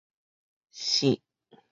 [0.81, 1.21] 爍